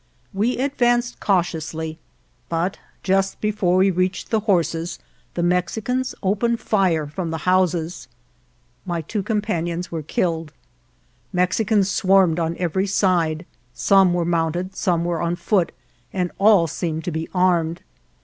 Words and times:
We 0.33 0.57
ad 0.57 0.75
vanced 0.79 1.19
cautiously, 1.19 1.99
but 2.49 2.79
just 3.03 3.39
before 3.39 3.75
we 3.77 3.91
reached 3.91 4.31
the 4.31 4.39
horses 4.39 4.97
the 5.35 5.43
Mexicans 5.43 6.15
opened 6.23 6.59
fire 6.59 7.05
from 7.05 7.29
the 7.29 7.37
houses. 7.45 8.07
My 8.83 9.01
two 9.01 9.21
companions 9.21 9.91
were 9.91 10.01
killed. 10.01 10.53
Mexicans 11.31 11.91
swarmed 11.91 12.39
on 12.39 12.57
every 12.57 12.87
side; 12.87 13.45
some 13.75 14.11
were 14.15 14.25
mounted; 14.25 14.75
some 14.75 15.05
were 15.05 15.21
on 15.21 15.35
foot, 15.35 15.71
and 16.11 16.31
all 16.39 16.65
seemed 16.65 17.03
to 17.03 17.11
be 17.11 17.29
armed. 17.31 17.83